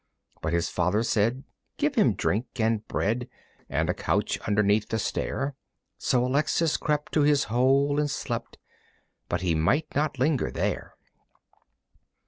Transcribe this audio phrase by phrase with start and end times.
[0.41, 1.43] But his father said,
[1.77, 3.29] "Give him drink and bread
[3.69, 5.53] And a couch underneath the stair."
[5.99, 8.57] So Alexis crept to his hole and slept.
[9.29, 10.95] But he might not linger there.